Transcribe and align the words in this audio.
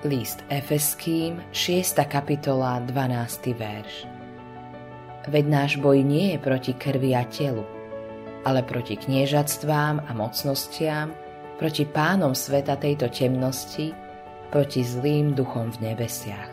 List 0.00 0.40
Efeským, 0.48 1.44
6. 1.52 1.92
kapitola, 2.08 2.80
12. 2.88 3.52
verš. 3.52 4.08
Veď 5.28 5.44
náš 5.44 5.76
boj 5.76 6.00
nie 6.00 6.32
je 6.32 6.38
proti 6.40 6.72
krvi 6.72 7.12
a 7.12 7.28
telu, 7.28 7.68
ale 8.40 8.64
proti 8.64 8.96
kniežatstvám 8.96 10.08
a 10.08 10.10
mocnostiam, 10.16 11.12
proti 11.60 11.84
pánom 11.84 12.32
sveta 12.32 12.80
tejto 12.80 13.12
temnosti, 13.12 13.92
proti 14.48 14.80
zlým 14.80 15.36
duchom 15.36 15.68
v 15.68 15.92
nebesiach. 15.92 16.48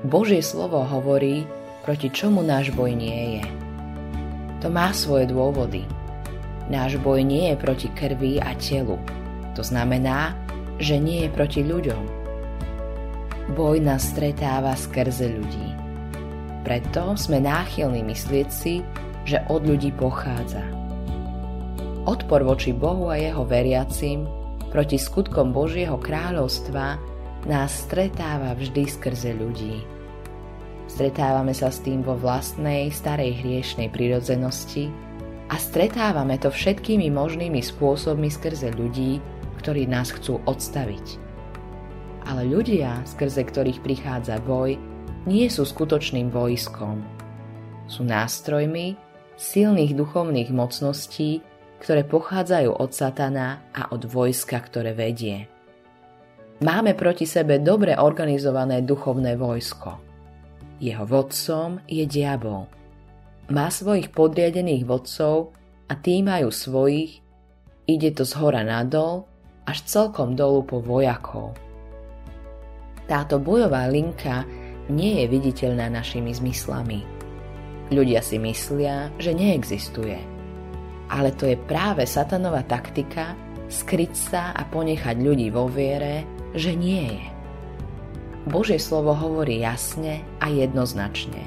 Božie 0.00 0.40
slovo 0.40 0.80
hovorí, 0.80 1.44
proti 1.84 2.08
čomu 2.08 2.40
náš 2.40 2.72
boj 2.72 2.96
nie 2.96 3.36
je. 3.36 3.44
To 4.64 4.72
má 4.72 4.96
svoje 4.96 5.28
dôvody. 5.28 5.84
Náš 6.72 6.96
boj 7.04 7.20
nie 7.20 7.52
je 7.52 7.56
proti 7.60 7.92
krvi 7.92 8.40
a 8.40 8.56
telu. 8.56 8.96
To 9.52 9.60
znamená, 9.60 10.45
že 10.76 11.00
nie 11.00 11.24
je 11.24 11.30
proti 11.32 11.60
ľuďom. 11.64 12.04
Boj 13.54 13.78
nás 13.78 14.10
stretáva 14.10 14.74
skrze 14.74 15.30
ľudí. 15.30 15.68
Preto 16.66 17.14
sme 17.14 17.38
náchylní 17.38 18.02
myslieť 18.02 18.48
si, 18.50 18.82
že 19.22 19.38
od 19.46 19.62
ľudí 19.62 19.94
pochádza. 19.94 20.66
Odpor 22.06 22.42
voči 22.42 22.74
Bohu 22.74 23.10
a 23.10 23.18
jeho 23.18 23.46
veriacim 23.46 24.26
proti 24.70 24.98
skutkom 24.98 25.54
Božieho 25.54 25.98
kráľovstva 25.98 26.98
nás 27.46 27.86
stretáva 27.86 28.54
vždy 28.58 28.82
skrze 28.90 29.34
ľudí. 29.34 29.82
Stretávame 30.86 31.54
sa 31.54 31.70
s 31.70 31.82
tým 31.82 32.02
vo 32.02 32.14
vlastnej 32.14 32.90
starej 32.94 33.42
hriešnej 33.42 33.90
prirodzenosti 33.90 34.90
a 35.50 35.58
stretávame 35.58 36.38
to 36.38 36.50
všetkými 36.50 37.10
možnými 37.10 37.62
spôsobmi 37.62 38.30
skrze 38.30 38.74
ľudí, 38.74 39.22
ktorí 39.66 39.90
nás 39.90 40.14
chcú 40.14 40.38
odstaviť. 40.46 41.18
Ale 42.22 42.46
ľudia, 42.46 43.02
skrze 43.02 43.42
ktorých 43.50 43.82
prichádza 43.82 44.38
boj, 44.38 44.78
nie 45.26 45.50
sú 45.50 45.66
skutočným 45.66 46.30
vojskom. 46.30 47.02
Sú 47.90 48.06
nástrojmi 48.06 48.94
silných 49.34 49.98
duchovných 49.98 50.54
mocností, 50.54 51.42
ktoré 51.82 52.06
pochádzajú 52.06 52.78
od 52.78 52.90
satana 52.94 53.66
a 53.74 53.90
od 53.90 54.06
vojska, 54.06 54.54
ktoré 54.62 54.94
vedie. 54.94 55.50
Máme 56.62 56.94
proti 56.94 57.26
sebe 57.26 57.58
dobre 57.58 57.98
organizované 57.98 58.86
duchovné 58.86 59.34
vojsko. 59.34 59.98
Jeho 60.78 61.02
vodcom 61.02 61.82
je 61.90 62.06
diabol. 62.06 62.70
Má 63.50 63.66
svojich 63.74 64.14
podriadených 64.14 64.86
vodcov 64.86 65.50
a 65.90 65.98
tí 65.98 66.22
majú 66.22 66.54
svojich, 66.54 67.18
ide 67.90 68.14
to 68.14 68.22
z 68.22 68.30
hora 68.38 68.62
nadol 68.62 69.26
až 69.66 69.82
celkom 69.84 70.38
dolu 70.38 70.62
po 70.62 70.78
vojakov. 70.78 71.58
Táto 73.06 73.38
bojová 73.38 73.86
linka 73.86 74.46
nie 74.90 75.22
je 75.22 75.26
viditeľná 75.30 75.90
našimi 75.90 76.34
zmyslami. 76.34 77.02
Ľudia 77.90 78.18
si 78.22 78.38
myslia, 78.42 79.14
že 79.18 79.30
neexistuje. 79.30 80.18
Ale 81.06 81.30
to 81.38 81.46
je 81.46 81.54
práve 81.54 82.02
satanova 82.02 82.66
taktika 82.66 83.38
skryť 83.70 84.12
sa 84.14 84.42
a 84.54 84.62
ponechať 84.66 85.22
ľudí 85.22 85.50
vo 85.54 85.70
viere, 85.70 86.26
že 86.54 86.74
nie 86.74 87.02
je. 87.18 87.26
Božie 88.46 88.78
slovo 88.78 89.10
hovorí 89.14 89.62
jasne 89.62 90.22
a 90.38 90.50
jednoznačne. 90.50 91.42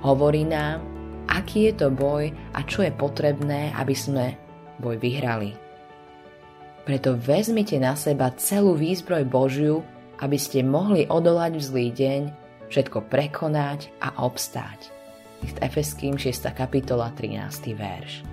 Hovorí 0.00 0.48
nám, 0.48 0.80
aký 1.28 1.72
je 1.72 1.74
to 1.76 1.88
boj 1.92 2.32
a 2.56 2.60
čo 2.64 2.84
je 2.84 2.92
potrebné, 2.92 3.72
aby 3.76 3.92
sme 3.92 4.36
boj 4.80 4.96
vyhrali. 4.96 5.61
Preto 6.82 7.14
vezmite 7.14 7.78
na 7.78 7.94
seba 7.94 8.34
celú 8.34 8.74
výzbroj 8.74 9.22
Božiu, 9.30 9.86
aby 10.18 10.34
ste 10.34 10.66
mohli 10.66 11.06
odolať 11.06 11.52
v 11.54 11.62
zlý 11.62 11.86
deň, 11.94 12.22
všetko 12.74 13.06
prekonať 13.06 13.94
a 14.02 14.18
obstáť. 14.18 14.90
List 15.46 15.62
Efeským 15.62 16.18
6. 16.18 16.42
kapitola 16.50 17.14
13. 17.14 17.78
verš. 17.78 18.26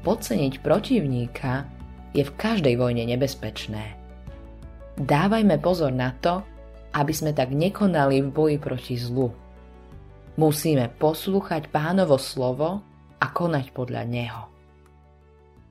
Podceniť 0.00 0.64
protivníka 0.64 1.68
je 2.16 2.24
v 2.24 2.32
každej 2.40 2.80
vojne 2.80 3.04
nebezpečné. 3.04 4.00
Dávajme 4.96 5.60
pozor 5.60 5.92
na 5.92 6.16
to, 6.24 6.40
aby 6.96 7.12
sme 7.12 7.36
tak 7.36 7.52
nekonali 7.52 8.24
v 8.24 8.32
boji 8.32 8.56
proti 8.56 8.96
zlu. 8.96 9.28
Musíme 10.40 10.88
poslúchať 10.96 11.68
pánovo 11.68 12.16
slovo 12.16 12.80
a 13.20 13.26
konať 13.28 13.76
podľa 13.76 14.08
neho. 14.08 14.59